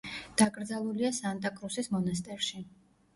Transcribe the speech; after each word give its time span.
დაკრძალულია 0.41 1.11
სანტა-კრუსის 1.17 1.91
მონასტერში. 1.97 2.63